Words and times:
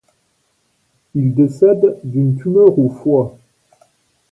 Il 1.13 1.35
décède 1.35 1.99
d'une 2.03 2.35
tumeur 2.35 2.79
au 2.79 2.89
foie. 2.89 3.37